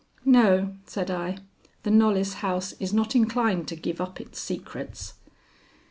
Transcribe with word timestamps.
"No," 0.25 0.73
said 0.87 1.11
I. 1.11 1.37
"The 1.83 1.91
Knollys 1.91 2.33
house 2.41 2.73
is 2.79 2.91
not 2.91 3.15
inclined 3.15 3.67
to 3.67 3.75
give 3.75 4.01
up 4.01 4.19
its 4.19 4.39
secrets." 4.39 5.13